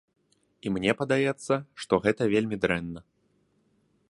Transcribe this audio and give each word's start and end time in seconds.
І 0.65 0.71
мне 0.77 0.95
падаецца, 1.01 1.53
што 1.83 1.93
гэта 2.07 2.31
вельмі 2.35 2.61
дрэнна. 2.65 2.99